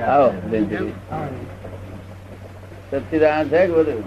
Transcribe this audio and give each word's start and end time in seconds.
આવો. 0.00 0.32
છે 3.44 3.66
કે 3.66 3.72
બધું? 3.72 4.02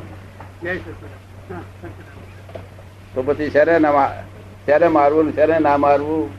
તો 3.14 3.24
પછી 3.24 3.50
શરે 3.50 3.80
ના 3.80 3.92
મા- 3.92 4.90
મારવું 4.90 5.26
ને 5.26 5.32
શેરે 5.32 5.60
ના 5.60 5.78
મારવું? 5.78 6.30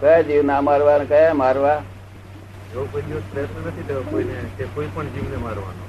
કયા 0.00 0.20
જીવ 0.20 0.42
ના 0.42 0.60
મારવા 0.60 0.98
ને 0.98 1.04
કયા 1.04 1.34
મારવા? 1.34 1.82
એવો 2.72 2.88
કોઈ 2.92 3.02
દિવસ 3.02 3.22
પ્રયત્ન 3.32 3.68
નથી 3.68 3.82
થયો 3.82 4.02
કોઈને 4.02 4.34
કે 4.58 4.64
કોઈ 4.64 4.88
પણ 4.94 5.04
જીવને 5.06 5.36
મારવાનો. 5.36 5.86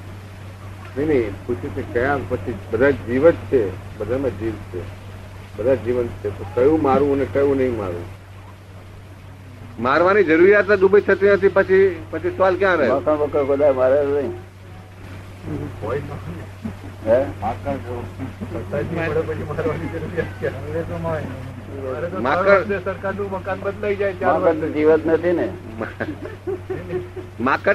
નહીં 0.97 1.07
નહીં 1.07 1.45
પૂછ્યું 1.45 1.75
કે 1.75 1.81
કયા 1.81 2.18
પછી 2.29 2.54
બધા 2.71 2.89
જીવ 2.89 3.29
જ 3.29 3.34
છે 3.34 3.97
બધામાં 3.97 4.29
જીવ 4.29 4.52
છે. 4.52 4.81
બધા 5.57 5.75
જીવન 5.75 6.07
છે. 6.07 6.39
તો 6.39 6.45
કયું 6.55 6.81
મારવું 6.81 7.15
અને 7.15 7.25
કયું 7.25 7.57
નહીં 7.57 7.77
મારવું? 7.77 8.16
મારવાની 9.79 10.23
જરૂરિયાત 10.23 10.71
જ 10.71 10.79
થતી 11.03 11.29
નથી 11.29 11.47
પછી 11.47 11.99
પછી 12.11 12.29
સવાલ 12.37 12.55
ક્યાં 12.55 12.75
રહે 12.75 12.91
મકર 12.91 13.15
મકર 13.15 13.43
બધા 13.43 13.73
મારે 13.73 14.05
નહીં. 14.05 14.33
માકડ- 22.21 22.68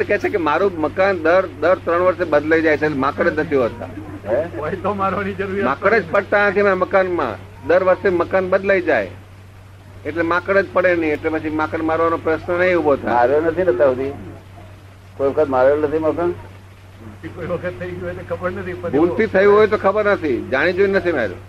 કે 0.02 0.18
છે 0.18 0.28
કે 0.28 0.36
મારું 0.36 0.72
મકાન 0.80 1.18
દર 1.22 1.48
દર 1.60 1.74
ત્રણ 1.74 2.00
વર્ષે 2.00 2.24
બદલાઈ 2.24 2.62
જાય 2.62 2.76
છે 2.76 2.88
માકડ 2.88 3.28
જ 3.28 3.38
નથી 3.38 3.56
હોતા. 3.56 3.86
તો 4.82 4.94
મારવાની 4.94 5.34
જરૂરિયાત 5.34 5.68
માકડ 5.68 5.94
જ 5.94 6.10
પડતા 6.10 6.50
નથી 6.50 6.74
મકાનમાં. 6.74 7.66
દર 7.68 7.82
વર્ષે 7.84 8.10
મકાન 8.10 8.50
બદલાઈ 8.50 8.80
જાય. 8.80 9.10
એટલે 10.04 10.22
માકડ 10.24 10.56
જ 10.58 10.64
પડે 10.74 10.92
નહીં 10.96 11.12
એટલે 11.16 11.30
પછી 11.34 11.52
માકડ 11.58 11.82
મારવાનો 11.90 12.18
પ્રશ્ન 12.18 12.52
નહીં 12.60 12.76
ઊભો 12.78 12.94
થાય. 12.96 13.14
માર્યો 13.16 13.40
નથી 13.42 13.64
ને 13.64 13.74
સુધી 13.80 14.12
કોઈ 15.16 15.30
વખત 15.30 15.48
માર્યો 15.48 15.76
નથી 15.78 16.00
મકર 16.00 16.28
કોઈ 17.34 17.48
વખત 17.48 17.74
થઈ 17.80 17.92
ગયું 17.92 18.10
એટલે 18.12 18.24
ખબર 18.30 18.50
નથી 18.52 18.76
ભૂલથી 18.94 19.28
થયું 19.28 19.54
હોય 19.54 19.68
તો 19.68 19.78
ખબર 19.78 20.06
નથી 20.14 20.38
જાણી 20.50 20.76
જોઈ 20.78 20.92
નથી 20.92 21.14
માર્યું. 21.18 21.40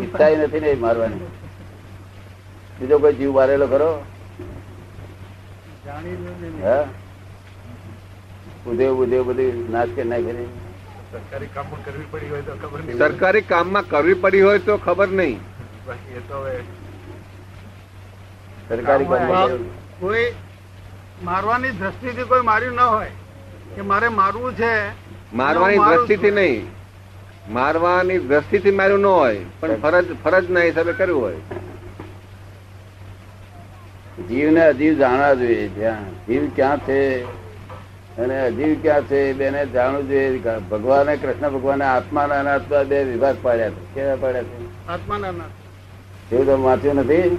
ઈચ્છા 0.00 0.30
નથી 0.38 0.60
ને 0.60 0.74
મારવાની. 0.76 1.28
બીજો 2.78 2.96
કોઈ 2.98 3.14
જીવ 3.14 3.30
મારેલો 3.32 3.66
ખરો? 3.68 3.90
હા? 6.64 6.84
ઉદેવ 8.66 9.00
ઉદેવ 9.00 9.22
બધી 9.28 9.52
નાશ 9.70 9.92
કે 9.96 10.02
નાખી 10.04 10.46
સરકારી 11.12 11.48
કામ 11.54 11.66
કરવી 11.86 12.06
પડી 12.12 12.30
હોય 12.30 12.42
તો 12.42 12.54
ખબર 12.60 12.80
સરકારી 13.00 13.44
કામમાં 13.46 13.84
કરવી 13.86 14.18
પડી 14.22 14.42
હોય 14.42 14.60
તો 14.60 14.74
ખબર 14.78 15.08
નહીં. 15.12 15.38
બાકી 15.86 16.16
એ 16.18 16.22
તો 16.28 16.36
હવે 16.42 16.54
સરકારી 18.68 19.08
કોઈ 20.00 20.28
મારવાની 21.28 21.72
દ્રષ્ટિથી 21.80 22.28
કોઈ 22.30 22.44
માર્યું 22.50 22.76
ન 22.76 22.84
હોય 22.92 23.12
કે 23.74 23.82
મારે 23.90 24.08
મારવું 24.20 24.52
છે. 24.60 24.72
મારવાની 25.40 25.80
દ્રષ્ટિથી 25.88 26.34
નહીં. 26.38 26.64
મારવાની 27.56 28.18
દ્રષ્ટિથી 28.30 28.76
માર્યું 28.80 29.04
ન 29.06 29.10
હોય 29.16 29.40
પણ 29.60 29.76
ફરજ 29.84 30.06
ફરજના 30.24 30.64
હિસાબે 30.68 30.92
કર્યું 31.00 31.22
હોય. 31.22 31.40
જીવને 34.28 34.62
અજીવ 34.64 34.92
જાણવા 35.02 35.34
જોઈએ 35.40 35.68
જ્યાં 35.78 36.04
જીવ 36.26 36.44
ક્યાં 36.56 36.80
છે 36.86 36.98
અને 38.22 38.36
અજીવ 38.48 38.72
ક્યાં 38.82 39.04
છે 39.10 39.20
બેને 39.40 39.60
જાણવું 39.74 40.04
જોઈએ. 40.10 40.58
ભગવાને 40.70 41.12
કૃષ્ણ 41.24 41.50
ભગવાને 41.56 41.84
આત્માના 41.94 42.40
અને 42.40 42.50
અનાત્મા 42.50 42.84
બે 42.92 42.98
વિભાગ 43.10 43.36
પાડ્યા 43.44 43.74
છે. 43.76 43.82
કેવા 43.94 44.16
પાડ્યા 44.22 44.48
છે? 44.50 44.56
આત્માના 44.94 45.50
ના 46.32 46.44
તો 46.44 46.62
વાંચ્યું 46.62 46.94
નથી. 46.94 47.38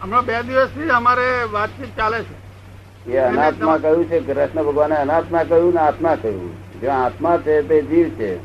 હમણાં 0.00 0.24
બે 0.24 0.88
અમારે 0.88 1.44
વાતચીત 1.52 1.96
ચાલે 1.96 2.22
છે. 2.22 2.36
એ 3.10 3.16
અનાત્મા 3.18 3.78
કહ્યું 3.78 4.04
છે 4.04 4.20
કૃષ્ણ 4.20 4.62
ભગવાને 4.62 4.96
અનાત્મા 4.96 5.44
કહ્યું 5.44 5.74
ને 5.74 5.80
આત્મા 5.80 6.14
કહ્યું. 6.14 6.80
જો 6.80 6.90
આત્મા 6.90 7.36
છે 7.36 7.68
તે 7.68 7.82
જીવ 7.82 8.08
છે. 8.08 8.36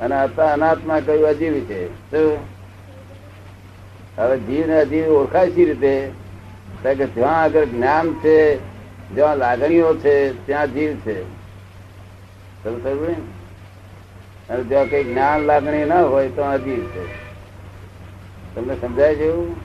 અને 0.00 0.14
અનાત્મા 0.42 1.00
કહ્યું 1.00 1.28
અજીવ 1.28 1.52
છે? 1.52 1.88
હવે 4.16 4.38
જીવ 4.38 4.66
ને 4.66 4.80
અજીવ 4.80 5.08
ઓળખાય 5.08 5.50
છે 5.50 5.64
રીતે? 5.64 6.10
તો 6.82 6.94
કે 6.94 7.06
જ્યાં 7.06 7.42
આગળ 7.42 7.64
જ્ઞાન 7.64 8.14
છે 8.14 8.58
જ્યાં 9.14 9.36
લાગણીઓ 9.36 9.94
છે 9.94 10.46
ત્યાં 10.46 10.66
જીવ 10.66 10.96
છે. 10.96 11.33
ને? 12.66 13.12
અને 14.48 14.64
જ્યાં 14.64 14.84
કઈ 14.84 15.04
જ્ઞાન 15.04 15.40
લાગણી 15.40 15.84
ના 15.84 16.02
હોય 16.02 16.28
તો 16.28 16.58
છે. 16.58 17.24
તમને 18.54 18.74
સમજાય 18.80 19.14
છે 19.14 19.24
એવું? 19.24 19.56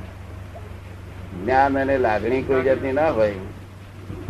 જ્ઞાન 1.44 1.80
અને 1.80 1.98
લાગણી 1.98 2.42
કોઈ 2.42 2.62
જાતની 2.62 2.92
ના 2.92 3.10
હોય. 3.10 3.34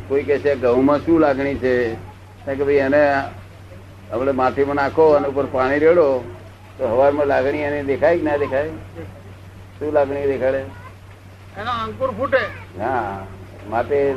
કોઈ 0.07 0.23
કે 0.23 0.39
છે 0.39 0.55
ઘઉંમાં 0.55 0.99
શું 0.99 1.19
લાગણી 1.19 1.55
છે? 1.55 1.93
કે 2.45 2.55
ભાઈ 2.55 2.73
એને 2.73 3.13
આપણે 4.11 4.31
માથીમાં 4.31 4.75
નાખો 4.75 5.09
અને 5.09 5.27
ઉપર 5.27 5.45
પાણી 5.45 5.79
રેડો 5.79 6.23
તો 6.77 6.87
હવારમાં 6.87 7.25
લાગણી 7.25 7.57
એને 7.57 7.83
દેખાય 7.83 8.17
કે 8.17 8.23
ના 8.23 8.37
દેખાય? 8.37 8.69
શું 9.79 9.93
લાગણી 9.93 10.27
દેખાડે? 10.27 10.59
એનો 11.57 11.71
અંકુર 11.71 12.11
ફૂટે. 12.11 12.81
હા 12.81 13.25
માટે 13.69 14.13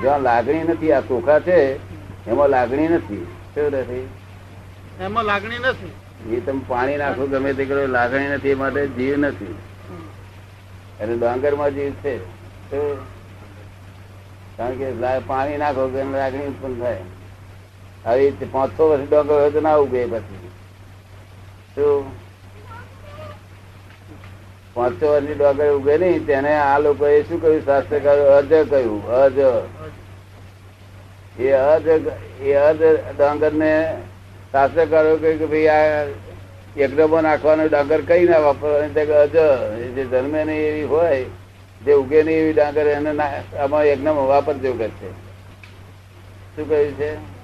જ્યાં 0.00 0.20
લાગણી 0.20 0.62
નથી 0.62 0.92
આ 0.92 1.00
ચોખા 1.00 1.40
છે 1.40 1.76
એમાં 2.26 2.48
લાગણી 2.48 2.88
નથી. 2.88 3.26
શું 3.56 3.70
નથી. 3.72 4.08
એમાં 5.00 5.24
લાગણી 5.24 5.58
નથી. 5.58 5.90
એ 6.34 6.40
તમે 6.40 6.60
પાણી 6.68 6.96
નાખો 6.96 7.26
ગમે 7.26 7.52
તે 7.52 7.64
કરો 7.64 7.86
લાગણી 7.86 8.28
નથી 8.28 8.50
એ 8.50 8.54
માટે 8.54 8.86
જીવ 8.88 9.16
નથી. 9.16 9.54
અને 11.00 11.16
ડાંગરમાં 11.16 11.70
જીવ 11.70 11.92
છે? 12.04 12.16
કારણ 14.56 14.76
કે 14.76 14.92
પાણી 15.26 15.56
નાખો 15.56 15.88
કે 15.88 16.04
લાગણી 16.04 16.46
ઉત્પન્ન 16.46 16.80
થાય. 16.80 17.02
આવી 18.04 18.24
રીતે 18.24 18.46
પાંચ 18.52 18.70
છ 18.78 18.80
વર્ષ 18.80 19.08
ડોંગર 19.10 19.34
હોય 19.34 19.50
તો 19.50 19.60
ના 19.60 19.74
ઉગે 19.76 20.06
પછી. 20.06 20.48
શું 21.74 22.04
પાંચ 24.74 25.02
છ 25.02 25.04
વર્ષની 25.04 25.34
ડોંગર 25.34 25.68
ઉગે 25.72 25.98
નહીં 25.98 26.26
તેને 26.26 26.52
આ 26.58 26.78
લોકોએ 26.78 27.22
શું 27.22 27.42
કહ્યું? 27.42 27.64
શાસ્ત્રકારો 27.64 28.24
અજ 28.36 28.50
કહ્યું 28.70 29.08
અજ. 29.22 29.38
એ 31.38 31.50
અર્ધ 31.50 32.12
એ 32.42 32.52
અર્ધ 32.52 32.82
ડાંગર 33.18 33.52
ને 33.52 33.96
શાસ્ત્રકારો 34.52 35.16
કહ્યું 35.16 35.38
કે 35.38 35.46
ભાઈ 35.46 35.66
આ 35.66 36.04
યજ્ઞમાં 36.78 37.22
નાખવાનો 37.22 37.68
ડાંગર 37.68 38.00
કઈ 38.00 38.24
ના 38.24 38.38
વાપરવાની. 38.38 39.00
અજ 39.00 39.30
જે 39.94 40.04
જન્મે 40.04 40.44
નહીં 40.44 40.58
એવી 40.58 40.84
હોય, 40.84 41.24
જે 41.84 41.92
ઉગે 41.92 42.22
નહીં 42.22 42.36
એવી 42.36 42.52
ડાંગર, 42.52 42.86
એને 42.86 43.20
આમાં 43.56 43.84
એકદમ 43.84 44.16
વાપરજો 44.16 44.72
કે 44.72 44.88
છે. 44.88 45.10
શું 46.56 46.68
કહ્યું 46.68 46.92
છે? 46.92 47.36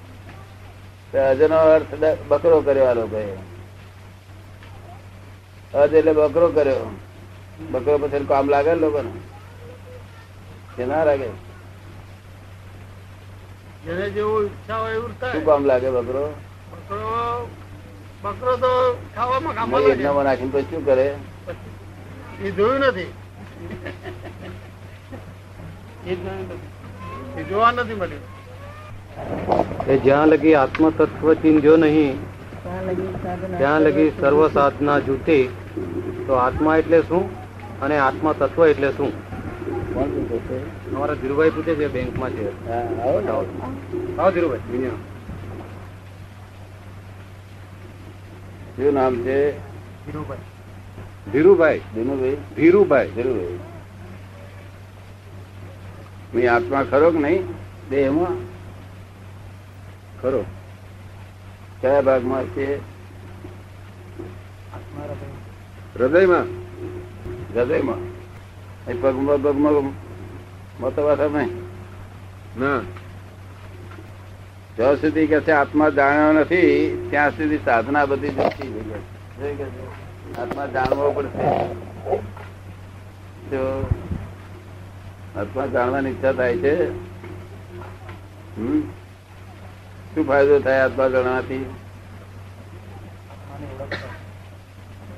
અજનો 1.17 1.57
અર્થ 1.57 2.21
બકરો 2.27 2.61
કર્યો 2.61 2.83
આ 2.83 2.93
લોકોએ. 2.93 3.25
અજ 5.77 5.93
એટલે 5.93 6.13
બકરો 6.13 6.47
કર્યો. 6.47 6.95
બકરો 7.71 7.97
પછી 7.97 8.25
કામ 8.25 8.49
લાગે 8.49 8.75
લોકોને? 8.75 9.11
કે 10.77 10.85
ના 10.85 11.03
લાગે? 11.03 11.42
જેને 13.85 14.09
જેવું 14.09 14.45
ઈચ્છા 14.45 14.79
હોય 14.81 14.95
એવું 14.95 15.13
શું 15.21 15.45
કામ 15.45 15.65
લાગે 15.65 15.89
બકરો? 15.95 16.23
બકરો 16.73 17.47
બકરો 18.23 18.53
તો 18.63 18.71
ખાવામાં 19.15 19.55
કામ 19.57 19.67
એમાં 19.69 19.89
યજ્ઞમાં 19.89 20.25
નાખીને 20.29 20.51
પછી 20.53 20.69
શું 20.71 20.85
કરે? 20.85 21.07
એ 22.43 22.51
જોયું 22.51 22.85
નથી. 22.89 23.09
એ 26.07 26.15
જોયું 26.15 26.45
નથી. 26.45 26.61
એ 27.39 27.43
જોવા 27.49 27.71
નથી 27.71 27.99
મળ્યું. 28.01 28.25
કે 29.85 29.97
જ્યાં 30.07 30.27
લગી 30.27 30.55
આત્મ 30.61 30.89
તત્વ 31.01 31.33
ચીંધ્યો 31.41 31.77
નહીં 31.83 32.15
ત્યાં 33.57 33.81
લગી 33.87 34.09
સર્વ 34.21 34.41
સાધના 34.57 34.99
જૂઠી 35.09 35.43
તો 36.27 36.33
આત્મા 36.45 36.77
એટલે 36.83 36.99
શું? 37.11 37.25
અને 37.81 37.99
આત્મા 38.07 38.33
તત્વ 38.41 38.67
એટલે 38.71 38.91
શું? 38.97 39.13
કોણ 39.93 40.03
પૂછે 40.03 40.59
છે 40.59 40.95
અમારા 40.95 41.13
ધીરુભાઈ 41.13 41.49
પૂછે 41.49 41.75
છે 41.75 41.87
બેંકમાં 41.87 42.29
છે. 42.29 42.67
હા, 42.69 42.75
આવો 42.75 43.19
આવો. 43.19 44.31
ધીરુભાઈ 44.31 44.59
શું 48.75 48.93
નામ 48.93 49.15
છે 49.15 49.51
ધીરુભાઈ. 51.31 51.79
ધીરુભાઈ. 51.95 52.35
ધીરુભાઈ. 52.55 53.07
ધીરુભાઈ. 53.11 53.59
મેં 56.35 56.53
આત્મા 56.53 56.83
ખરો 56.83 57.11
કે 57.11 57.19
નહીં? 57.19 57.43
દેહમાં 57.89 58.35
ખરો. 60.21 60.45
કયા 61.81 62.01
ભાગમાં 62.01 62.43
છે? 62.43 62.77
હૃદયમાં. 65.99 66.43
હૃદયમાં. 67.55 68.12
પગમાં 68.87 69.43
પગમાં 69.43 71.33
નહીં 71.33 71.63
ના. 72.59 72.81
જ્યાં 74.77 74.95
સુધી 74.95 75.27
કે 75.27 75.39
છે 75.41 75.51
આત્મા 75.51 75.89
જાણ્યો 75.89 76.33
નથી 76.33 77.07
ત્યાં 77.09 77.31
સુધી 77.31 77.57
સાધના 77.57 78.05
બધી 78.05 78.29
જતી? 78.29 78.91
આત્મા 80.39 80.65
જાણવો 80.65 81.11
પડશે. 81.11 81.73
જો 83.49 83.85
આત્મા 85.35 85.65
જાણવાની 85.65 86.09
ઈચ્છા 86.09 86.31
થાય 86.31 86.57
છે 86.57 86.89
હમ? 88.57 88.81
શું 90.15 90.27
ફાયદો 90.27 90.59
થાય 90.59 90.79
આત્મા 90.79 91.07
જાણવાથી? 91.07 91.65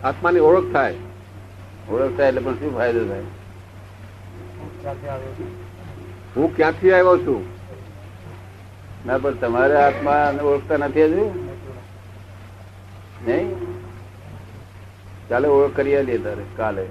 આત્માની 0.04 0.40
ઓળખ 0.40 0.74
થાય. 0.74 0.96
ઓળખ 1.90 2.18
થાય 2.18 2.28
એટલે 2.28 2.42
પણ 2.42 2.54
શું 2.54 2.78
ફાયદો 2.78 3.08
થાય? 3.08 3.22
હું 6.36 6.56
ક્યાંથી 6.56 6.92
આવ્યો 6.92 7.18
છું? 7.18 7.46
ના 9.06 9.18
પણ 9.18 9.34
તમારે 9.34 9.76
આત્મા 9.76 10.34
ઓળખતા 10.44 10.78
નથી 10.78 11.04
હજુ? 11.04 11.50
નહીં? 13.28 13.56
ચાલે 15.30 15.48
ઓળખ 15.48 15.76
કરી 15.76 15.98
આલીએ 15.98 16.18
તારે 16.18 16.44
કાલે. 16.58 16.86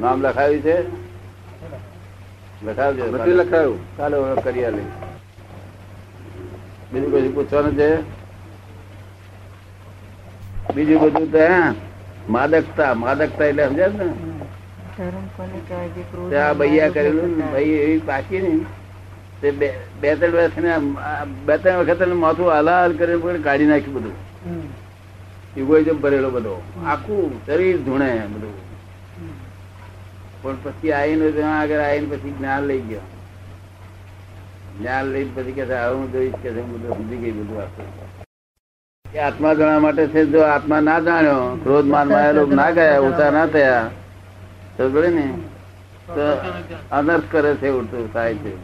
નામ 0.00 0.22
લખાવ્યું 0.22 0.62
છે? 0.62 0.76
લખાવજો 2.64 3.06
નથી 3.06 3.30
લખાયું. 3.30 3.96
કાલે 3.96 4.16
ઓળખ 4.16 4.44
કરી 4.44 4.64
આલી. 4.64 4.92
બીજું 6.92 7.12
કશું 7.12 7.34
પૂછવાનું 7.34 7.74
છે? 7.74 8.22
બીજું 10.74 11.00
બધું 11.00 11.32
તો 11.32 11.38
હે 11.38 11.74
માદકતા 12.28 12.94
માદકતા 12.94 13.44
એટલે 13.44 13.68
સમજાય 13.68 13.88
ને? 13.88 14.14
બૈયા 16.60 16.88
કરેલું 16.88 17.32
ભાઈ 17.52 17.76
એવી 17.84 18.00
પાકી 18.08 18.40
ને 18.40 18.52
તે 19.40 19.50
બે 19.60 19.68
બે 20.00 20.10
ત્રણ 20.16 20.34
વર્ષ 20.34 20.54
બે 21.46 21.54
ત્રણ 21.58 21.78
વખત 21.80 22.00
માથું 22.24 22.50
હલાલ 22.52 22.90
કરીને 22.98 23.38
કાઢી 23.38 23.70
નાખ્યું 23.70 23.94
બધું. 23.94 24.16
ઇગોઇઝમ 25.56 25.98
ભરેલો 26.00 26.30
બધો. 26.30 26.54
આખું 26.86 27.32
શરીર 27.46 27.78
ધૂણે 27.86 28.10
બધું. 28.34 28.54
પણ 30.42 30.56
પછી 30.64 30.92
આવીને 30.92 31.32
ત્યાં 31.32 31.58
આગળ 31.60 31.80
આવીને 31.80 32.06
પછી 32.12 32.34
જ્ઞાન 32.38 32.62
લઈ 32.66 32.82
ગયો. 32.90 33.06
જ્ઞાન 34.78 35.04
લઈને 35.12 35.30
પછી 35.34 35.52
કે 35.52 35.64
હું 35.64 36.12
જોઈશ 36.12 36.38
કે 36.42 36.50
બધું 36.50 36.92
સમજી 36.96 37.20
ગઈ 37.22 37.32
બધું 37.32 37.58
આખું. 37.62 37.86
એ 39.04 39.18
આત્મા 39.18 39.54
જાણવા 39.54 39.80
માટે 39.80 40.04
છે 40.06 40.26
જો 40.26 40.44
આત્મા 40.44 40.80
ના 40.80 41.00
જાણ્યો 41.00 41.42
ક્રોધ 41.64 41.88
માન 41.94 42.08
માયા 42.08 42.46
ના 42.60 42.70
ગયા 42.78 43.02
ઉતા 43.08 43.30
ના 43.30 43.48
થયા 43.56 44.01
બોલે 44.88 45.08
ને, 45.08 45.38
તો 46.06 46.40
અનર્થ 46.90 47.24
કરે 47.30 47.54
છે 47.54 47.68
ઉડતું 47.68 48.12
થાય 48.12 48.34
છે. 48.34 48.56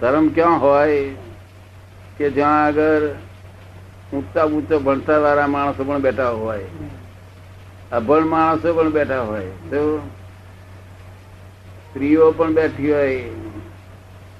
ધર્મ 0.00 0.28
ક્યાં 0.28 0.60
હોય 0.60 1.14
કે 2.18 2.30
જ્યાં 2.30 2.64
આગળ 2.64 3.08
ઊંચા 4.12 4.46
ઊંચો 4.46 4.78
ભણતા 4.78 5.18
વાળા 5.18 5.46
માણસો 5.46 5.84
પણ 5.84 6.00
બેઠા 6.00 6.28
હોય? 6.28 6.66
અભણ 7.92 8.26
માણસો 8.26 8.74
પણ 8.74 8.90
બેઠા 8.90 9.20
હોય. 9.20 9.46
તો 9.70 9.98
સ્ત્રીઓ 11.90 12.30
પણ 12.30 12.54
બેઠી 12.54 12.92
હોય, 12.92 13.22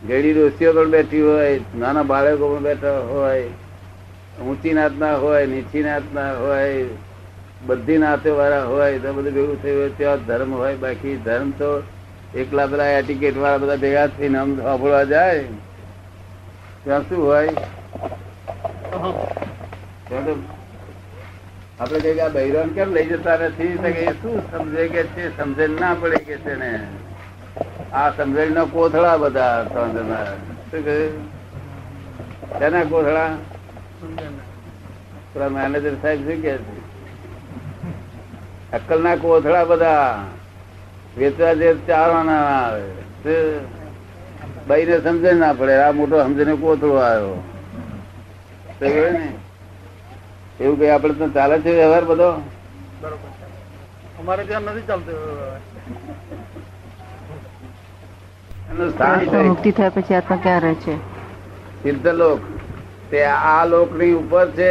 ઘેડી 0.07 0.33
ડોસીઓ 0.33 0.73
પણ 0.73 0.91
બેઠી 0.91 1.21
હોય, 1.21 1.61
નાના 1.79 2.03
બાળકો 2.03 2.57
પણ 2.57 2.63
બેઠા 2.63 2.99
હોય, 2.99 3.49
ઊંચી 4.43 4.73
નાતના 4.73 5.17
હોય, 5.17 5.47
નીચી 5.47 5.83
નાતના 5.83 6.33
હોય 6.33 6.87
બધી 7.67 7.99
નાતે 7.99 8.31
વાળા 8.31 8.65
હોય, 8.65 8.99
તો 8.99 9.13
બધું 9.13 9.33
ભેગું 9.33 9.63
થયું 9.63 9.99
ત્યાં 9.99 10.25
ધર્મ 10.27 10.55
હોય, 10.55 10.77
બાકી 10.77 11.17
ધર્મ 11.17 11.51
તો 11.51 11.83
એકલા 12.35 12.67
પેલા 12.67 12.87
એટિકેટ 12.87 13.37
વાળા 13.37 13.59
બધા 13.59 13.77
ભેગા 13.77 14.07
થઈને 14.07 14.39
આમ 14.39 14.63
સાંભળવા 14.63 15.05
જાય. 15.05 15.45
ત્યાં 16.85 17.09
શું 17.09 17.27
હોય? 17.27 17.49
ત્યાં 20.09 20.25
તો 20.25 20.43
આપડે 21.81 22.01
કઈ 22.01 22.21
આ 22.21 22.29
કેમ 22.75 22.93
લઈ 22.93 23.07
જતા 23.07 23.37
નથી? 23.37 23.69
કે 23.69 24.13
શું 24.13 24.53
સમજે 24.53 24.89
કે 24.89 25.03
છે? 25.03 25.37
સમજણ 25.37 25.71
ના 25.81 25.95
પડે 26.01 26.17
કે 26.17 26.37
છે 26.37 26.55
ને? 26.55 26.87
આ 27.93 28.11
સમજણ 28.11 28.55
નો 28.55 28.67
કોથળા 28.67 29.17
બધા 29.17 29.65
ત્રણ 29.65 29.93
શું 30.71 30.85
કહ્યું 30.85 32.59
તેના 32.59 32.85
કોથળા? 32.85 33.31
પેલા 35.33 35.49
મેનેજર 35.49 35.95
સાહેબ 36.03 36.19
શું 36.19 36.43
કે 36.43 36.57
છે? 36.57 36.78
અક્કલ 38.73 39.01
ના 39.03 39.17
કોથળા 39.17 39.65
બધા 39.65 40.09
વેચવા 41.17 41.55
જે 41.55 41.69
ચારવાના 41.87 42.45
આવે. 42.57 42.85
બાઈને 44.69 44.97
સમજે 45.01 45.31
ના 45.35 45.55
પડે. 45.55 45.75
આ 45.77 45.93
મોટો 45.93 46.17
સમજીને 46.25 46.55
કોથળો 46.57 46.97
આવ્યો. 47.01 47.37
ને? 48.81 49.29
એવું 50.61 50.77
કઈ 50.79 50.91
આપડે 50.91 51.15
તો 51.15 51.27
ચાલે 51.31 51.57
છે 51.63 51.71
વ્યવહાર 51.73 52.05
બધો? 52.05 52.31
બરોબર 53.01 53.29
અમારે 54.21 54.43
ત્યાં 54.45 54.65
નથી 54.65 54.87
ચાલતું 54.87 55.17
એનું 58.71 59.47
મુક્તિ 59.47 59.71
થયા 59.73 59.91
પછી 59.91 60.15
આત્મા 60.15 60.43
ક્યાં 60.45 60.63
રહે 60.63 60.75
છે? 60.85 60.95
સિદ્ધ 61.83 62.09
લોક 62.13 62.41
તે 63.11 63.19
આ 63.27 63.65
લોકની 63.65 64.15
ઉપર 64.15 64.47
છે 64.51 64.71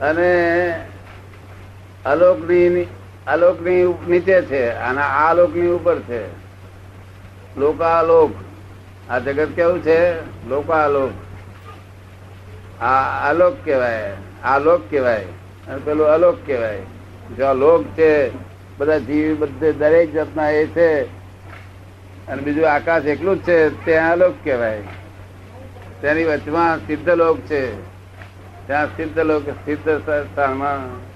અને 0.00 0.30
અલોકની 2.04 3.94
નીચે 4.08 4.42
છે 4.42 4.68
અને 4.68 5.00
આ 5.00 5.34
લોકની 5.34 5.66
ઉપર 5.66 5.98
છે. 5.98 6.26
લોકાલોક. 7.56 8.30
આ 9.10 9.18
જગત 9.18 9.48
કેવું 9.56 9.82
છે? 9.82 10.12
લોકાલોક. 10.48 11.10
આ 12.82 13.28
અલોક 13.30 13.56
કહેવાય. 13.64 14.16
આ 14.44 14.58
લોક 14.58 14.90
કહેવાય. 14.90 15.24
અને 15.68 15.80
પેલું 15.84 16.06
અલોક 16.06 16.46
કહેવાય. 16.46 16.82
જો 17.36 17.44
આ 17.44 17.52
લોક 17.52 17.84
છે, 17.84 18.30
બધા 18.78 18.98
જીવ 18.98 19.40
બધે 19.40 19.72
દરેક 19.72 20.12
જાતના 20.12 20.50
એ 20.50 20.66
છે. 20.66 21.02
અને 22.26 22.42
બીજું 22.42 22.72
આકાશ 22.72 23.04
એકલું 23.04 23.36
જ 23.36 23.42
છે, 23.42 23.84
ત્યાં 23.84 24.12
અલોક 24.12 24.34
કહેવાય. 24.44 24.82
તેની 26.02 26.24
વચમાં 26.24 26.78
સિદ્ધ 26.78 27.08
લોક 27.08 27.40
છે. 27.40 27.82
ત્યાં 28.66 28.86
સિદ્ધ 28.86 29.18
લોક 29.18 29.48
સિદ્ધ 29.48 29.88
સ્થાનમાં 30.08 31.09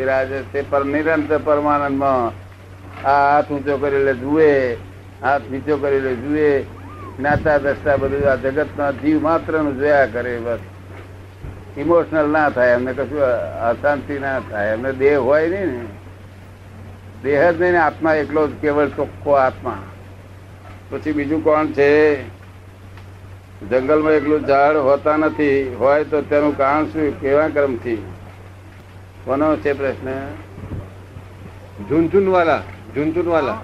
બિરાજે 0.00 0.42
છે 0.42 0.70
પર 0.70 0.84
નિરંતર 0.84 1.38
પરમાનંદમાં 1.44 2.32
આ 3.08 3.36
હાથ 3.36 3.52
ઊંચો 3.52 3.76
કરી 3.76 4.04
લે 4.04 4.14
જુએ, 4.14 4.74
હાથ 5.22 5.50
નીચો 5.50 5.76
કરી 5.76 6.00
લે 6.00 6.14
જુએ, 6.14 6.62
જ્ઞાતા, 7.18 7.58
દ્રષ્ટા 7.58 7.96
બધું 7.96 8.32
આ 8.32 8.34
જગતના 8.34 8.90
જીવ 8.92 9.22
માત્રનું 9.22 9.78
જોયા 9.78 10.06
કરે 10.06 10.38
બસ. 10.38 10.58
ઇમોશનલ 11.76 12.28
ના 12.30 12.50
થાય 12.50 12.70
એમને 12.70 12.92
કશું 12.92 13.22
અશાંતિ 13.70 14.18
ના 14.18 14.40
થાય 14.40 14.72
એમને 14.72 14.92
દેહ 14.92 15.18
હોય 15.20 15.48
નહીં 15.48 15.66
ને. 15.66 15.84
દેહ 17.22 17.52
જ 17.52 17.62
નહીં 17.62 17.82
આત્મા 17.82 18.14
એકલો 18.14 18.48
જ 18.48 18.50
કેવળ 18.60 18.88
ચોખ્ખો 18.88 19.30
આત્મા. 19.30 19.78
પછી 20.90 21.12
બીજું 21.12 21.44
કોણ 21.44 21.66
છે? 21.66 22.22
જંગલમાં 23.70 24.12
એકલું 24.12 24.46
ઝાડ 24.46 24.76
હોતા 24.76 25.16
નથી, 25.16 25.76
હોય 25.78 26.04
તો 26.04 26.22
તેનું 26.22 26.56
કારણ 26.56 26.84
શું? 26.84 27.20
કેવા 27.20 27.48
ક્રમથી? 27.48 28.02
કોનો 29.24 29.56
છે 29.62 29.74
પ્રશ્ન. 29.74 30.08
ઝુનઝુન 31.88 32.26
વાલા 32.34 32.62
ઝુનઝુન 32.94 33.28
વાલા 33.34 33.58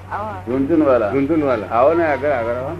ઝુનઝુન 0.46 0.82
વાલા 0.88 1.10
ઝુનઝુન 1.14 1.42
વાલા 1.48 1.70
આવો 1.78 1.90
ને 1.98 2.04
આગળ 2.06 2.32
આગળ 2.38 2.58
આવો 2.60 2.72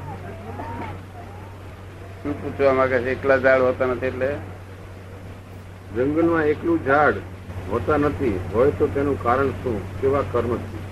શું 2.21 2.35
પૂછવા 2.41 2.75
માંગે 2.79 2.99
છે? 3.03 3.11
એકલા 3.11 3.39
ઝાડ 3.45 3.63
હોતા 3.67 3.89
નથી 3.93 4.11
એટલે? 4.13 4.29
જંગલમાં 5.97 6.45
એકલું 6.53 6.79
ઝાડ 6.89 7.17
હોતા 7.71 7.99
નથી. 7.99 8.35
હોય 8.55 8.71
તો 8.79 8.85
તેનું 8.95 9.17
કારણ 9.25 9.53
શું? 9.63 9.77
કેવા 10.01 10.25
કર્મથી 10.33 10.83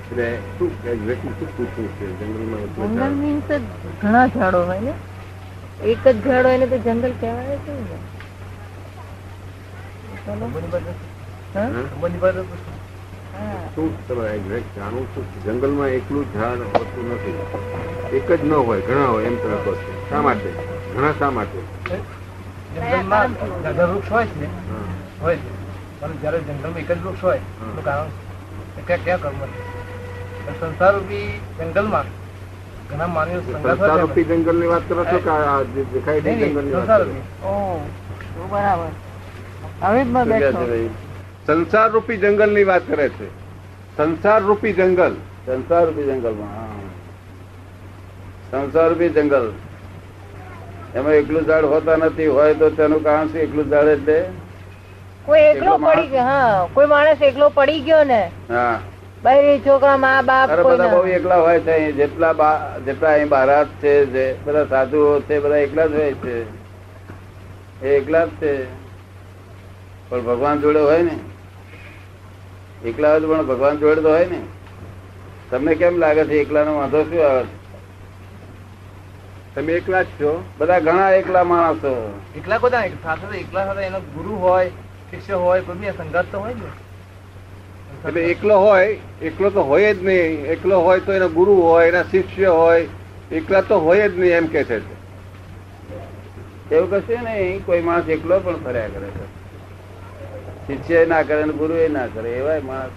એટલે 0.00 0.26
શું 0.56 0.70
એક્ઝેક્ટલી 0.92 1.34
શું 1.38 1.48
પૂછવું 1.56 1.88
છે? 1.98 2.06
જંગલમાં 2.20 2.62
જંગલ 2.76 3.14
મીન્સ 3.22 3.48
ઘણા 4.00 4.26
ઝાડો 4.36 4.60
હોય 4.70 4.80
ને. 4.80 4.94
એક 5.92 6.02
જ 6.04 6.16
ઝાડ 6.26 6.46
હોય 6.46 6.58
ને 6.58 6.66
તો 6.74 6.78
જંગલ 6.86 7.12
કહેવાય 7.20 7.56
છે 7.64 7.72
જાણવું 10.26 10.52
છું 15.14 15.24
જંગલમાં 15.44 15.88
એકલું 15.88 16.26
ઝાડ 16.34 16.60
હોતું 16.74 17.06
નથી. 17.12 17.34
એક 18.16 18.28
જ 18.32 18.34
ન 18.44 18.50
હોય 18.52 18.80
ઘણા 18.80 19.06
હોય 19.06 19.26
એમ 19.26 19.36
તમે 19.42 19.56
કહો 19.64 19.72
છો 19.74 19.80
શા 20.10 20.22
માટે? 20.22 20.48
ઘણા 20.94 21.14
શા 21.18 21.30
માટે? 21.30 21.58
વૃક્ષ 23.90 24.10
હોય 24.10 24.26
છે 24.26 24.48
હોય 25.22 25.36
છે. 25.36 25.50
પણ 26.00 26.12
જયારે 26.22 26.38
જંગલમાં 26.40 26.78
એક 26.78 26.88
જ 26.88 26.90
વૃક્ષ 27.04 27.22
હોય 27.22 27.40
એનું 27.60 27.84
કારણ 27.84 28.10
ક્યાં 28.86 29.04
ક્યાં 29.04 29.20
કર્મ 29.22 29.38
છે 30.44 30.52
સંસાર 30.60 30.92
રૂપી 30.94 31.28
જંગલમાં 31.58 32.06
ઘણા 32.90 33.08
માનવીઓ 33.16 33.40
સંસાર 33.46 34.00
રૂપી 34.00 34.24
જંગલની 34.24 34.66
વાત 34.66 34.82
કરો 34.88 35.04
છો 35.04 35.18
કે 35.26 35.32
દેખાય 35.92 36.20
જંગલની 36.20 36.74
સંસાર 36.74 37.00
વાત 37.00 37.08
બરાબર. 38.50 38.90
બેઠો. 40.24 40.66
સંસાર 41.46 41.90
રૂપી 41.90 42.16
જંગલની 42.16 42.64
વાત 42.64 42.82
કરે 42.86 43.08
છે. 43.08 43.26
સંસાર 43.96 44.42
રૂપી 44.42 44.72
જંગલ. 44.72 45.14
સંસાર 45.46 45.84
રૂપી 45.86 46.02
જંગલમાં 46.02 46.80
સંસાર 48.52 48.88
રૂપી 48.88 49.08
જંગલ. 49.10 49.46
એમાં 50.94 51.14
એકલું 51.14 51.46
ઝાડ 51.46 51.64
હોતા 51.64 51.96
નથી 51.96 52.26
હોય 52.28 52.54
તો 52.54 52.70
તેનું 52.70 53.02
કારણ 53.02 53.28
શું? 53.28 53.40
એકલું 53.40 53.70
ઝાડ 53.70 53.88
એટલે 53.88 54.18
કોઈ 55.24 55.40
એકલો 55.42 55.78
પડી 55.78 56.06
ગયો 56.06 56.24
હા. 56.24 56.68
કોઈ 56.74 56.86
માણસ 56.86 57.22
એકલો 57.22 57.48
પડી 57.50 57.80
ગયો 57.80 58.04
ને 58.04 58.20
હા. 58.50 58.74
બહેરી 59.22 59.60
છોકરા 59.60 59.96
મા 59.96 60.22
બાપ 60.22 60.50
બધા 60.62 60.86
બહુ 60.86 61.00
એકલા 61.08 61.36
હોય 61.36 61.60
છે 61.60 61.92
જેટલા 61.92 62.32
બા- 62.32 62.60
જેટલા 62.86 63.10
અહીં 63.10 63.28
બારાત 63.28 63.68
છે 63.82 64.06
જે 64.06 64.24
બધા 64.46 64.64
સાધુઓ 64.64 65.20
છે 65.20 65.40
બધા 65.40 65.56
એકલા 65.58 65.86
જ 65.86 65.94
હોય 65.94 66.12
છે. 66.14 66.36
એ 67.82 67.88
એકલા 67.88 68.24
જ 68.24 68.30
છે. 68.40 68.52
પણ 70.08 70.20
ભગવાન 70.20 70.60
જોડે 70.60 70.80
હોય 70.80 71.02
ને? 71.02 71.16
એકલા 72.84 73.10
હોય 73.10 73.20
પણ 73.20 73.46
ભગવાન 73.46 73.76
જોડે 73.76 74.02
તો 74.02 74.08
હોય 74.08 74.26
ને? 74.26 74.40
તમને 75.50 75.74
કેમ 75.74 75.98
લાગે 75.98 76.24
છે 76.24 76.40
એકલાનો 76.40 76.74
વાંધો 76.74 77.02
શું 77.02 77.26
આવે 77.26 77.42
છે? 77.42 77.64
તમે 79.54 79.72
એકલા 79.72 80.02
જ 80.02 80.06
છો. 80.20 80.32
બધા 80.58 80.80
ઘણા 80.80 81.10
એકલા 81.10 81.44
માણસો 81.44 81.92
એકલા 82.36 82.58
બધા 82.58 82.88
સાથે 83.02 83.38
એકલા 83.38 83.64
સાથે 83.64 83.82
એનો 83.82 84.00
ગુરુ 84.14 84.34
હોય 84.36 84.70
શિષ્ય 85.10 85.34
હોય 85.34 85.60
કોઈ 85.60 85.92
સંગાત 85.98 86.26
તો 86.32 86.38
હોય 86.38 86.54
ને. 86.54 86.70
એટલે 88.08 88.20
એકલો 88.24 88.58
હોય 88.58 88.98
એકલો 89.22 89.50
તો 89.50 89.62
હોય 89.62 89.94
જ 89.94 90.04
નહીં. 90.04 90.44
એકલો 90.46 90.80
હોય 90.80 91.00
તો 91.00 91.12
એનો 91.12 91.28
ગુરુ 91.28 91.54
હોય 91.62 91.88
એના 91.88 92.02
શિષ્ય 92.02 92.48
હોય 92.48 92.86
એકલા 93.32 93.60
તો 93.60 93.78
હોય 93.78 94.08
જ 94.08 94.18
નહીં 94.18 94.36
એમ 94.36 94.46
કે 94.46 94.64
છે. 94.64 94.80
એવું 96.70 96.90
કશું 96.90 97.24
નહીં. 97.24 97.64
કોઈ 97.66 97.80
માણસ 97.80 98.08
એકલો 98.08 98.40
પણ 98.40 98.56
ફર્યા 98.64 98.88
કરે 98.88 99.06
છે. 99.06 99.23
શિષ્ય 100.66 101.00
ના 101.12 101.22
કરે 101.28 101.42
ગુરુ 101.60 101.74
એ 101.84 101.88
ના 101.96 102.08
કરે 102.14 102.30
એવા 102.40 102.60
માણસ 102.68 102.96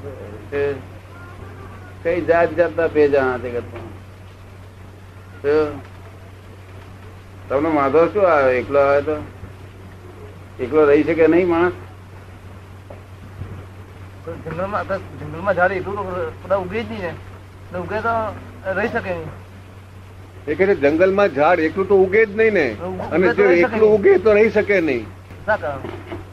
કઈ 2.04 2.20
જાત 2.30 2.50
જાતના 2.60 2.90
ભેજા 2.96 3.32
જગતમાં 3.44 3.90
તો 5.42 5.56
તમને 7.50 7.70
વાંધો 7.80 8.02
શું 8.14 8.26
આવે? 8.30 8.52
એકલો 8.60 8.80
આવે 8.84 9.02
તો? 9.10 9.18
એકલો 10.64 10.82
રહી 10.92 11.04
શકે 11.10 11.26
નહીં 11.34 11.50
માણસ? 11.52 11.76
જંગલમાં 14.46 14.84
જંગલમાં 15.20 15.56
ઝાડ 15.60 15.76
એટલું 15.80 15.98
બધા 16.44 16.60
ઉગે 16.64 16.80
જ 16.80 16.90
નહીં 16.90 17.04
ને. 17.04 17.12
ઉગે 17.84 18.00
તો 18.08 18.16
રહી 18.80 18.90
શકે 18.96 19.12
નહીં. 19.12 19.30
એ 20.48 20.56
કહે 20.56 20.74
જંગલમાં 20.88 21.30
ઝાડ 21.38 21.60
એકલું 21.70 21.88
તો 21.94 22.02
ઉગે 22.08 22.22
જ 22.26 22.28
નહીં 22.42 22.54
ને. 22.60 22.68
અને 23.12 23.26
જો 23.38 23.46
એકલું 23.62 23.88
ઉગે 24.00 24.14
તો 24.26 24.42
રહી 24.42 24.52
શકે 24.58 24.78
નહીં. 24.90 25.06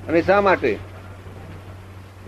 અને 0.09 0.21
શા 0.33 0.43
માટે? 0.49 0.73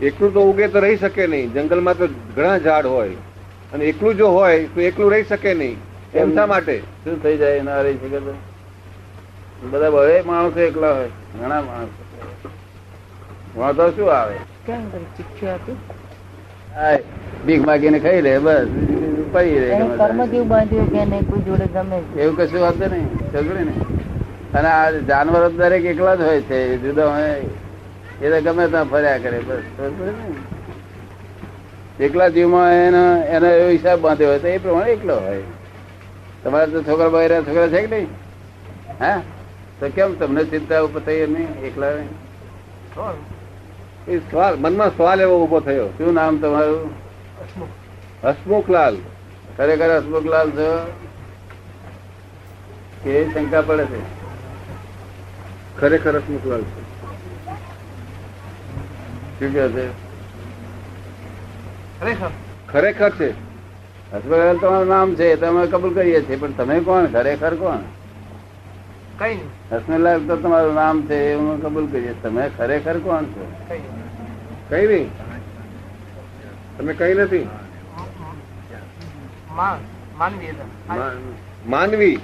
એકલું 0.02 0.32
તો 0.34 0.40
ઉગે 0.50 0.68
તો 0.68 0.80
રહી 0.80 0.96
શકે 0.96 1.26
નહીં. 1.26 1.52
જંગલમાં 1.52 1.96
તો 1.96 2.06
ઘણા 2.36 2.58
ઝાડ 2.58 2.86
હોય. 2.86 3.16
અને 3.74 3.84
એકલું 3.84 4.16
જો 4.16 4.28
હોય 4.28 4.66
તો 4.74 4.80
એકલું 4.80 5.10
રહી 5.12 5.24
શકે 5.24 5.54
નહીં. 5.54 5.76
એમ 6.14 6.34
શા 6.34 6.46
માટે? 6.46 6.76
શું 7.04 7.22
થઈ 7.22 7.36
જાય 7.36 7.62
ના 7.62 7.82
રહી 7.82 7.98
શકે 8.02 8.20
તો? 8.20 8.34
બધા 9.72 9.90
બહે 9.90 10.22
માણસો 10.22 10.60
એકલા 10.60 10.92
હોય 10.92 11.10
ઘણા 11.40 11.62
માણસો. 11.62 12.02
વાંધો 13.56 13.90
શું 13.96 14.12
આવે? 14.12 14.36
ભીખ 17.46 17.64
માગીને 17.66 17.98
ખાઈ 18.00 18.20
લે 18.20 18.38
બસ. 18.38 18.68
પડી 19.32 19.58
રહે 19.60 19.76
કર્મ 19.98 20.20
જેવું 20.32 20.48
બાંધ્યું 20.48 20.88
કે 20.94 21.04
નહીં 21.12 21.24
કોઈ 21.30 21.44
જોડે 21.46 21.66
ગમે? 21.74 21.98
એવું 22.22 22.36
કશું 22.36 22.60
વાંધો 22.60 22.86
નહીં 22.86 23.08
સમજે 23.32 23.62
ને 23.68 23.74
અને 24.58 24.68
આ 24.68 24.90
જાનવર 25.10 25.44
દરેક 25.60 25.84
એકલા 25.92 26.16
જ 26.16 26.22
હોય 26.28 26.42
છે 26.50 26.58
જુદા 26.84 27.08
હોય. 27.14 27.38
એ 28.22 28.30
તો 28.30 28.40
ગમે 28.42 28.68
ત્યાં 28.68 28.84
ફર્યા 28.84 29.18
કરે 29.18 29.38
બસ 29.38 29.62
એકલા 32.00 32.28
જીવમાં 32.28 32.72
એનો 32.72 33.22
એનો 33.22 33.46
એવો 33.46 33.68
હિસાબ 33.70 34.00
બાંધ્યો 34.00 34.28
હોય 34.28 34.38
તો 34.38 34.48
એ 34.48 34.58
પ્રમાણે 34.58 34.90
એકલો 34.90 35.16
હોય. 35.16 35.42
તમારે 36.44 36.72
તો 36.72 36.82
છોકરા 36.82 37.20
રહ્યા 37.24 37.42
છોકરા 37.42 37.68
છે 37.68 37.86
કે 37.86 37.96
નહીં? 37.96 38.08
હા? 39.00 39.22
તો 39.80 39.88
કેમ 39.88 40.14
તમને 40.18 40.44
ચિંતા 40.44 40.80
ઉપર 40.80 41.00
થઈ 41.00 41.26
નહીં 41.26 41.60
એકલા 41.60 41.86
એ 44.08 44.18
સવાલ 44.18 44.56
મનમાં 44.58 44.96
સવાલ 44.96 45.20
એવો 45.20 45.44
ઊભો 45.44 45.60
થયો. 45.60 45.88
શું 45.88 46.14
નામ 46.14 46.38
તમારું? 46.38 46.90
હસમુખ. 47.40 47.68
હસમુખલાલ. 48.24 48.96
ખરેખર 49.56 49.96
હસમુખલાલ 49.96 50.50
છો? 50.50 50.92
કે 53.04 53.24
શંકા 53.24 53.60
પડે 53.60 53.84
છે? 53.84 54.00
ખરેખર 55.80 56.16
હસમુખલાલ 56.16 56.62
છે. 56.62 56.85
શું 59.38 59.52
કહે 59.52 59.68
છે? 59.68 59.86
ખરેખર? 62.72 63.10
છે. 63.10 63.28
હસમુખલાલ 64.12 64.58
તમારું 64.58 64.88
નામ 64.88 65.14
છે 65.14 65.26
તમે 65.36 65.66
કબૂલ 65.66 65.92
કરીએ 65.94 66.20
છીએ 66.22 66.36
પણ 66.36 66.52
તમે 66.52 66.80
કોણ? 66.80 67.06
ખરેખર 67.06 67.54
કોણ? 67.54 67.82
કઈ 69.18 69.34
નહીં. 69.34 70.26
તો 70.28 70.36
તમારું 70.36 70.74
નામ 70.74 71.02
છે 71.02 71.18
એ 71.30 71.34
હું 71.34 71.62
કબૂલ 71.62 71.86
કરીએ 71.92 72.14
તમે 72.22 72.44
ખરેખર 72.58 72.96
કોણ 72.98 73.24
છો? 73.24 73.44
કઈ 74.70 74.86
નહીં. 74.86 75.08
તમે 76.78 76.92
કઈ 76.92 77.14
નથી? 77.14 77.46
માનવી 81.66 82.16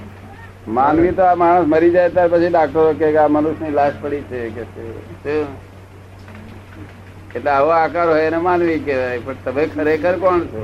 માનવી. 0.69 1.13
તો 1.13 1.23
આ 1.23 1.35
માણસ 1.35 1.67
મરી 1.67 1.91
જાય 1.91 2.11
ત્યાર 2.17 2.29
પછી 2.29 2.51
ડાક્ટરો 2.51 2.83
કે 2.99 3.17
આ 3.17 3.29
મનુષ્યની 3.29 3.77
લાશ 3.81 3.97
પડી 4.03 4.25
છે 4.31 4.39
કે? 4.57 5.37
એટલે 7.35 7.51
આવો 7.51 7.71
આકાર 7.71 8.09
હોય 8.09 8.23
એને 8.23 8.39
માનવી 8.39 8.79
કહેવાય 8.79 9.19
પણ 9.19 9.37
તમે 9.45 9.67
ખરેખર 9.67 10.15
કોણ 10.19 10.41
છો? 10.41 10.63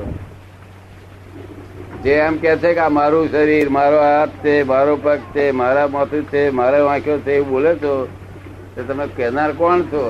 જે 2.03 2.13
એમ 2.13 2.37
કે 2.37 2.55
છે 2.57 2.73
કે 2.73 2.79
આ 2.79 2.89
મારું 2.89 3.29
શરીર 3.31 3.69
મારો 3.69 3.99
હાથ 3.99 4.29
છે 4.43 4.63
મારો 4.63 4.95
પગ 4.95 5.19
છે 5.35 5.51
મારા 5.51 5.87
માથું 5.87 6.23
છે 6.23 6.49
મારા 6.49 6.87
આંખ્યો 6.87 7.19
છે 7.19 7.31
એવું 7.35 7.49
બોલે 7.49 7.71
છો 7.75 7.93
તો 8.75 8.83
તમે 8.83 9.07
કહેનાર 9.15 9.51
કોણ 9.53 9.81
છો? 9.81 10.03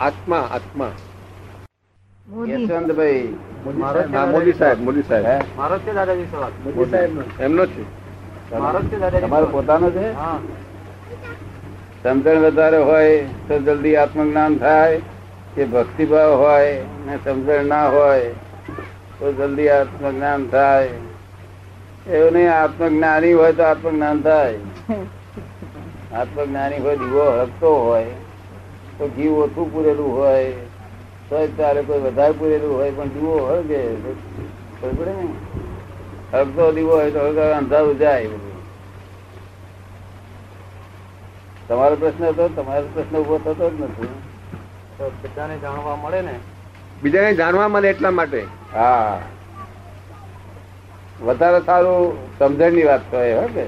આત્મા 0.00 0.44
આત્મા. 0.50 0.92
મોદી. 2.28 2.52
યશવંતભાઈ 2.52 3.36
મોદી 4.32 4.52
સાહેબ 4.52 4.80
મોદી 4.80 5.02
હે? 5.02 5.08
સાહેબ 5.08 5.56
મારો 5.56 5.78
છે 5.78 5.92
દાદાજી 5.92 6.28
સવાલ. 6.32 6.52
એમનો 7.40 7.66
છે. 7.66 7.82
મારો 8.58 8.80
છે 8.80 9.20
તમારો 9.20 9.46
પોતાનો 9.46 9.90
છે? 9.90 10.06
હા. 10.12 10.38
સમજણ 12.04 12.44
વધારે 12.44 12.78
હોય 12.78 13.24
તો 13.48 13.56
જલ્દી 13.58 13.96
આત્મજ્ઞાન 13.96 14.54
થાય 14.58 15.00
કે 15.54 15.64
ભક્તિભાવ 15.64 16.32
હોય 16.34 16.86
ને 17.06 17.18
સમજણ 17.18 17.66
ના 17.66 17.88
હોય 17.88 18.30
તો 19.18 19.32
જલ્દી 19.32 19.68
આત્મજ્ઞાન 19.68 20.46
થાય. 20.48 20.94
એવું 22.10 22.32
નહીં 22.32 22.52
આત્મજ્ઞાની 22.52 23.32
હોય 23.32 23.52
તો 23.52 23.64
આત્મજ્ઞાન 23.64 24.22
થાય. 24.22 24.58
આત્મજ્ઞાની 26.20 26.78
હોય 26.78 26.96
દીવો 26.96 27.30
હલતો 27.32 27.76
હોય 27.80 28.16
તો 28.98 29.08
ઘી 29.08 29.28
ઓછું 29.38 29.72
પૂરેલું 29.72 30.10
હોય 30.10 30.52
તો 31.28 31.46
તારે 31.56 31.82
કોઈ 31.82 32.00
વધારે 32.00 32.32
પૂરેલું 32.32 32.74
હોય 32.74 32.92
પણ 32.92 33.08
દીવો 33.08 33.36
હળગે. 33.46 33.80
ખબર 34.80 34.94
પડે 34.96 35.12
ને? 35.12 35.26
હળગતો 36.32 36.72
દીવો 36.72 36.94
હોય 36.94 37.10
તો 37.10 37.18
હળગે 37.20 37.52
અંધારું 37.54 37.98
જાય 37.98 38.28
બધું 38.28 38.50
તમારો 41.70 41.96
પ્રશ્ન 41.96 42.24
હતો 42.24 42.48
તમારો 42.48 42.86
પ્રશ્ન 42.94 43.16
ઊભો 43.16 43.38
થતો 43.38 43.70
જ 43.70 43.80
નથી. 43.80 44.08
તો 44.98 45.10
બધાને 45.22 45.58
જાણવા 45.58 45.96
મળે 45.96 46.22
ને? 46.22 46.34
બીજાને 47.02 47.34
જાણવા 47.34 47.68
મળે 47.68 47.88
એટલા 47.90 48.10
માટે. 48.10 48.46
હા. 48.74 49.20
વધારે 51.20 51.60
સારું 51.60 52.18
સમજણની 52.38 52.84
વાત 52.84 53.00
કહે 53.10 53.34
હો 53.34 53.46
કે? 53.48 53.64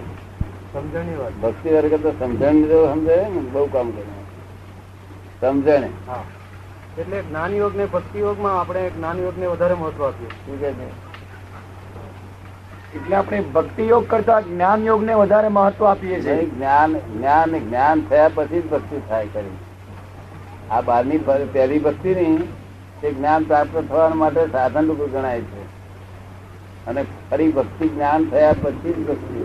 સમજણની 0.72 1.18
વાત. 1.18 1.32
ભક્તિ 1.42 1.68
વર્ગ 1.68 2.02
તો 2.02 2.10
સમજણ 2.18 2.64
જો 2.64 2.92
સમજે 2.92 3.16
ને 3.16 3.40
બહુ 3.52 3.66
કામ 3.66 3.90
કરે. 3.90 4.04
સમજણ. 5.42 5.90
હા. 6.06 6.24
એટલે 6.96 7.22
જ્ઞાન 7.22 7.54
યોગ 7.54 7.76
ને 7.76 7.86
ભક્તિ 7.86 8.18
યોગમાં 8.18 8.60
આપણે 8.60 8.90
જ્ઞાન 8.90 9.18
યોગ 9.18 9.38
ને 9.38 9.46
વધારે 9.46 9.74
મહત્વ 9.74 10.04
આપ્યું 10.04 10.32
શું 10.46 10.60
કે 10.60 10.70
એટલે 12.92 13.16
આપણે 13.16 13.40
ભક્તિ 13.54 13.84
યોગ 13.88 14.08
કરતા 14.08 14.40
જ્ઞાન 14.40 14.82
યોગ 14.84 15.04
ને 15.04 15.14
વધારે 15.14 15.48
મહત્વ 15.48 15.84
આપીએ 15.84 16.18
છીએ 16.22 16.46
જ્ઞાન 16.46 16.96
જ્ઞાન 17.12 17.54
જ્ઞાન 17.58 18.02
થયા 18.10 18.32
પછી 18.34 18.62
જ 18.62 18.70
ભક્તિ 18.70 19.00
થાય 19.08 19.26
કરી 19.26 19.54
આ 20.70 20.82
બારની 20.82 21.20
પહેલી 21.52 21.78
ભક્તિ 21.78 22.14
ની 22.14 22.48
તે 23.00 23.12
જ્ઞાન 23.12 23.42
પ્રાપ્ત 23.44 23.78
થવા 23.88 24.08
માટે 24.14 24.42
સાધન 24.52 24.84
રૂપ 24.86 25.00
ગણાય 25.12 25.40
છે 25.40 25.62
અને 26.86 27.04
ફરી 27.30 27.50
ભક્તિ 27.52 27.88
જ્ઞાન 27.88 28.26
થયા 28.30 28.58
પછી 28.62 28.94
જ 28.94 28.98
ભક્તિ. 29.06 29.40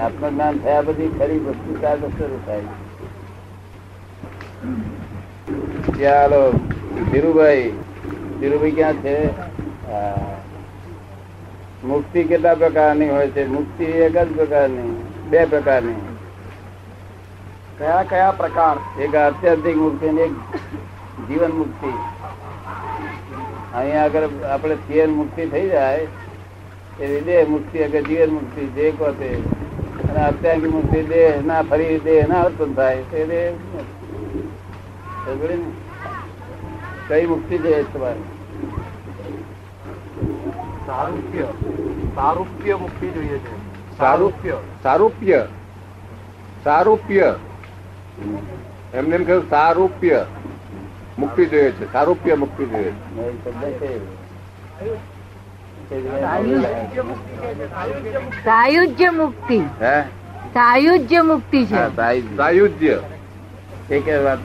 આત્મજ્ઞાન 0.00 0.58
થયા 0.58 0.82
પછી 0.82 1.10
ખરી 1.18 1.38
ભક્તિ 1.38 1.72
કાર્ય 1.80 2.08
શરૂ 2.18 2.40
થાય 2.46 2.62
ચાલો, 5.98 6.42
ધીરુભાઈ 7.10 7.70
ધીરુભાઈ 8.40 8.72
ક્યાં 8.72 8.96
છે 8.96 9.14
હા. 9.92 10.36
મુક્તિ 11.86 12.24
કેટલા 12.24 12.54
પ્રકારની 12.54 13.10
હોય 13.10 13.28
છે? 13.28 13.46
મુક્તિ 13.46 13.84
એક 13.84 14.18
જ 14.18 14.36
પ્રકારની. 14.36 15.04
બે 15.30 15.44
પ્રકારની. 15.44 15.94
કયા 17.78 18.02
કયા 18.02 18.30
પ્રકાર? 18.30 19.00
એક 19.02 19.14
આત્યંતિક 19.14 19.76
મુક્તિ 19.76 20.06
અને 20.06 20.20
એક 20.20 20.32
જીવન 21.28 21.50
મુક્તિ. 21.50 21.86
અહીંયા 23.74 24.04
આગળ 24.04 24.28
આપણે 24.50 24.74
જીવન 24.74 25.10
મુક્તિ 25.10 25.46
થઈ 25.46 25.68
જાય 25.68 26.06
એ 27.00 27.20
દેહ 27.20 27.48
મુક્તિ 27.48 27.82
આગળ 27.82 28.00
જીવન 28.00 28.30
મુક્તિ 28.30 28.66
જે 28.66 28.90
કહો 28.90 29.12
તે. 29.12 29.42
અને 30.08 30.24
અત્યાંગી 30.24 30.68
મુક્તિ 30.68 31.02
દેહ 31.02 31.40
ના 31.46 31.62
ફરી 31.62 31.98
દેહ 31.98 32.26
ના 32.28 32.42
ઉત્પન્ન 32.42 32.74
થાય 32.74 33.02
તે 33.10 33.26
દેહ 33.26 33.52
સમજ્યું 35.26 35.50
ને? 35.50 35.70
કઈ 37.08 37.26
મુક્તિ 37.26 37.58
છે 37.58 37.92
તમારે? 37.92 38.36
સારૂપ્ય 40.86 41.48
સારૂપ્ય 42.16 42.74
મુક્તિ 42.76 43.10
જોઈએ 43.10 43.38
છે. 43.38 43.54
સારૂપ્ય. 43.98 44.56
સારૂપ્ય. 44.82 45.46
સારૂપ્ય. 46.64 47.34
એમને 48.94 49.16
એમ 49.16 49.24
કહ્યું 49.24 49.50
સારૂપ્ય 49.50 50.26
મુક્તિ 51.18 51.46
જોઈએ 51.46 51.70
છે. 51.70 51.92
સારૂપ્ય 51.92 52.34
મુક્તિ 52.34 52.64
જોઈએ 52.64 52.90
છે. 52.90 53.20
સાયુજ્ય 58.44 59.10
મુક્તિ. 59.10 59.58
હે? 59.58 60.02
સાયુજ્ય 60.54 61.22
મુક્તિ 61.22 61.66
છે. 61.66 61.74
હા 61.74 61.88
સાયુજ્ય. 62.36 63.02
એ 63.90 64.00
કે 64.00 64.18
વાત. 64.18 64.38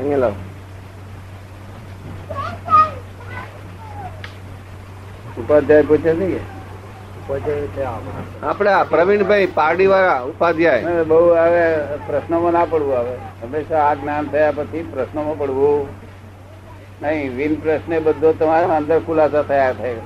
અહીંયા 0.00 0.16
લાવો. 0.16 0.34
ઉપાધ્યાય 5.40 5.88
પૂછે 5.88 6.12
છે 7.26 7.54
કે? 7.74 7.82
આપણે 8.48 8.72
પ્રવીણભાઈ 8.92 9.46
પારડી 9.58 9.90
વાળા 9.92 10.22
ઉપાધ્યાય 10.30 11.04
બહુ 11.10 11.20
હવે 11.42 11.64
પ્રશ્નોમાં 12.06 12.52
ના 12.56 12.66
પડવું 12.72 12.96
હવે 13.00 13.14
હંમેશા 13.42 13.84
આ 13.84 13.94
જ્ઞાન 14.00 14.26
થયા 14.32 14.56
પછી 14.58 14.84
પ્રશ્નોમાં 14.92 15.38
પડવું. 15.38 15.86
નહીં 17.02 17.30
વિન 17.38 17.54
પ્રશ્ને 17.62 17.96
બધો 18.06 18.32
તમારા 18.40 18.76
અંદર 18.76 18.98
ખુલાસા 19.06 19.44
થયા 19.50 19.74
થાય 19.80 20.02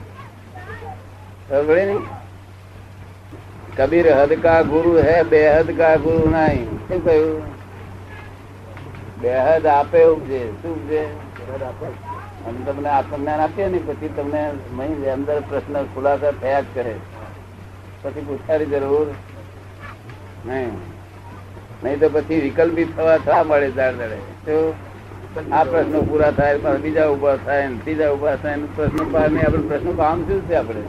ખબર 1.49 1.79
ને 1.91 1.97
કબીર 3.79 4.07
હદ 4.15 4.33
કા 4.45 4.61
ગુરુ 4.73 4.93
હે 5.09 5.17
બેહદ 5.33 5.69
કા 5.81 5.95
ગુરુ 6.05 6.25
નહીં. 6.35 6.69
શું 6.89 7.01
કહ્યું? 7.07 7.43
બેહદ 9.23 9.65
આપે 9.77 10.01
ઉપજે 10.13 10.41
શું 10.63 10.73
ઉપજે? 10.77 11.03
અને 12.49 12.61
તમને 12.67 12.88
આત્મજ્ઞાન 12.88 13.40
આપીએ 13.40 13.69
ને 13.73 13.81
પછી 13.87 14.09
તમને 14.17 14.43
અંદર 15.12 15.40
પ્રશ્ન 15.49 15.83
ખુલાસા 15.95 16.33
થયા 16.43 16.61
જ 16.61 16.75
કરે. 16.75 16.95
પછી 18.02 18.21
પૂછવાની 18.28 18.67
જરૂર 18.67 19.07
નહીં. 20.47 20.71
નહીં 21.85 21.99
તો 22.00 22.09
પછી 22.12 22.40
વિકલ્પિત 22.40 22.97
થવા 22.97 23.17
થવા 23.25 23.43
મળે 23.49 23.71
દાડ 23.71 23.95
દડે 23.95 24.21
તો 24.47 24.57
આ 25.52 25.64
પ્રશ્નો 25.64 26.00
પૂરા 26.02 26.31
થાય 26.31 26.59
બીજા 26.85 27.07
ઊભા 27.09 27.37
થાય 27.45 27.69
ત્રીજા 27.85 28.09
ઊભા 28.12 28.37
થાય 28.37 28.59
પ્રશ્નો 28.76 29.05
પાર 29.12 29.28
નહીં. 29.31 29.47
આપણે 29.47 29.67
પ્રશ્નો 29.69 29.93
કામ 30.00 30.23
શું 30.28 30.40
છે 30.49 30.55
આપણે? 30.55 30.83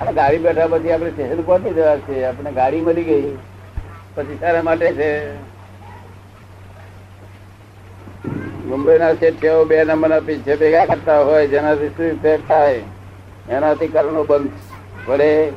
આ 0.00 0.10
ગાડી 0.12 0.38
બેઠા 0.38 0.66
પછી 0.72 0.92
આપણે 0.92 1.10
સ્ટેશન 1.10 1.40
પહોંચી 1.42 1.72
જવા 1.76 1.96
છે. 2.08 2.24
આપણે 2.24 2.50
ગાડી 2.52 2.80
મળી 2.80 3.04
ગઈ. 3.04 3.30
પછી 4.14 4.36
તારા 4.40 4.62
માટે 4.62 4.92
છે. 4.98 5.12
મુંબઈના 8.68 9.14
શેઠિયાઓ 9.14 9.64
બે 9.64 9.84
નંબરના 9.84 10.20
પીછે 10.20 10.56
ભેગા 10.56 10.84
કરતા 10.84 11.20
હોય, 11.20 11.46
જેનાથી 11.46 11.88
શું 11.88 12.06
ઇફેક્ટ 12.06 12.48
થાય, 12.48 12.82
એનાથી 13.48 13.86
કરણો 13.86 14.24
બંધ 14.24 14.50
પડે. 15.06 15.52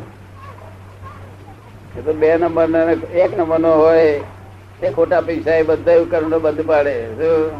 એ 1.98 2.02
તો 2.06 2.14
બે 2.14 2.38
નંબર 2.38 2.70
એક 3.14 3.40
નંબર 3.40 3.60
નો 3.60 3.74
હોય, 3.74 4.22
એ 4.84 4.90
ખોટા 4.96 5.22
પૈસા 5.22 5.56
એ 5.56 5.64
બધા 5.64 6.04
કર્મ 6.04 6.40
બંધ 6.40 6.66
પાડે. 6.66 7.06
શું? 7.08 7.52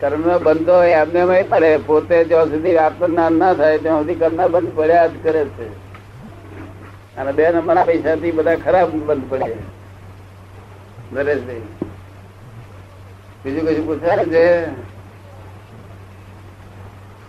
કર્મ 0.00 0.38
બંધ 0.38 0.68
હોય, 0.68 0.90
એમને 0.90 1.18
એમ 1.18 1.48
પડે. 1.48 1.76
પોતે 1.76 2.24
જ્યાં 2.24 2.46
સુધી 2.46 2.76
આત્મજ્ઞાન 2.76 3.32
ના 3.32 3.54
થાય, 3.54 3.78
ત્યાં 3.78 3.98
સુધી 3.98 4.14
કર્મ 4.14 4.48
બંધ 4.48 4.72
પડ્યા 4.74 5.06
જ 5.06 5.10
કરે 5.22 5.44
છે. 5.44 5.68
અને 7.16 7.32
બે 7.32 7.50
નંબર 7.50 7.74
ના 7.74 7.84
પૈસા 7.84 8.14
થી 8.14 8.30
બધા 8.30 8.56
ખરાબ 8.56 8.90
બંધ 8.90 9.22
પડે. 9.28 9.54
નરેશભાઈ. 11.12 11.81
બીજું 13.44 13.68
કશું 13.68 13.86
પૂછાય 13.86 14.24
છે 14.24 14.66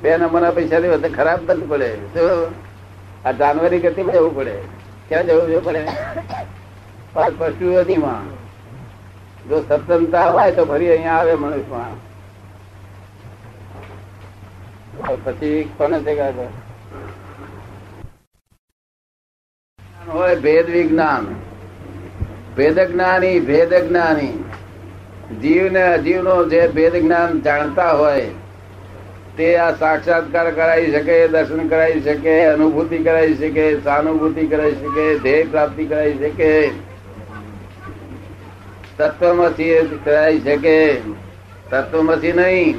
બે 0.01 0.17
નંબરના 0.17 0.51
પૈસા 0.51 0.79
થી 0.79 0.89
બધા 0.89 1.09
ખરાબ 1.09 1.39
બંધ 1.39 1.69
પડે. 1.69 1.97
આ 3.25 3.31
જાનવરી 3.31 3.79
ગતિ 3.79 4.03
જવું 4.03 4.35
પડે. 4.35 4.55
ક્યાં 5.09 5.27
જવું 5.27 5.49
જવું 5.49 5.63
પડે? 5.63 5.87
પાછ 7.13 7.31
પશુઓથીમાં 7.37 8.43
જો 9.49 9.61
સત્સંગતા 9.69 10.29
હોય 10.29 10.51
તો 10.51 10.65
ફરી 10.65 10.89
અહીંયા 10.89 11.13
આવે 11.13 11.33
મનુષ્યમાં. 11.33 12.13
પછી 15.23 15.69
કોને 15.77 15.99
છે 15.99 16.19
હોય 20.11 20.35
ભેદ 20.35 20.69
વિજ્ઞાન. 20.69 21.35
ભેદ 22.57 22.79
જ્ઞાની 22.79 23.39
ભેદ 23.39 23.73
જ્ઞાની. 23.73 24.43
જીવ 25.41 25.71
ને 25.71 25.83
અજીવ 25.83 26.21
નો 26.21 26.45
જે 26.45 26.67
ભેદ 26.67 26.95
જ્ઞાન 26.95 27.41
જાણતા 27.41 27.91
હોય 27.91 28.25
તે 29.37 29.55
આ 29.55 29.71
સાક્ષાત્કાર 29.71 30.51
કરાવી 30.51 30.91
શકે 30.91 31.27
દર્શન 31.27 31.67
કરાવી 31.67 32.01
શકે 32.01 32.45
અનુભૂતિ 32.45 32.97
કરાવી 32.97 33.35
શકે 33.35 33.81
સાનુભૂતિ 33.81 34.47
કરાવી 34.47 34.71
શકે 34.71 35.19
ધ્યેય 35.19 35.43
પ્રાપ્તિ 35.43 35.85
કરાવી 35.85 36.13
શકે 36.13 36.71
તત્વમાંથી 38.97 39.99
કરાવી 40.05 40.39
શકે 40.39 41.01
તત્વમાંથી 41.69 42.31
નહીં 42.31 42.77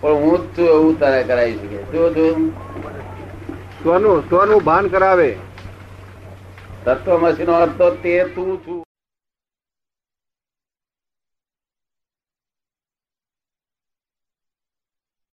પણ 0.00 0.12
હું 0.12 0.38
જ 0.38 0.58
છું 0.58 0.66
એવું 0.66 1.00
તારે 1.00 1.22
કરાવી 1.22 1.52
શકે. 1.52 1.76
શું 1.76 2.16
છું? 2.16 2.52
સ્વનું 3.82 4.28
સ્વનું 4.28 4.64
ભાન 4.64 4.88
કરાવે. 4.88 5.36
તત્વમસી 6.84 7.44
નો 7.44 7.52
અર્થ 7.52 7.82
તે 7.82 8.24
તું 8.24 8.66
છું. 8.66 8.87